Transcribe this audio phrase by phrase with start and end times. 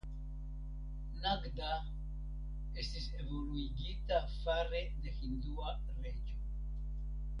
[1.25, 1.73] Nagda
[2.83, 6.41] estis evoluigita fare de hindua reĝo.